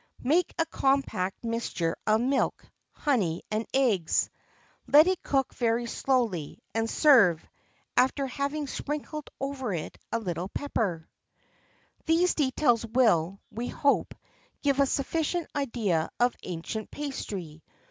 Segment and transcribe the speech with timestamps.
[0.01, 4.31] [XXIV 29] "Make a compact mixture of milk, honey, and eggs;
[4.87, 7.45] let it cook very slowly, and serve,
[7.95, 11.05] after having sprinkled over it a little pepper."[XXIV
[12.07, 14.15] 30] These details will, we hope,
[14.63, 17.61] give a sufficient idea of ancient pastry.